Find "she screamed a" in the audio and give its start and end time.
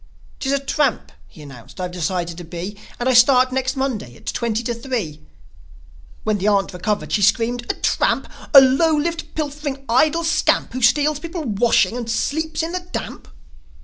7.11-7.75